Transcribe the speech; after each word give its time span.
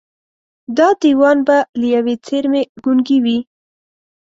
دا 0.77 0.87
دېوان 1.01 1.37
به 1.47 1.57
له 1.79 1.85
ېوې 1.95 2.15
څېرمې 2.25 2.61
ګونګي 2.83 3.17
وي 3.23 3.37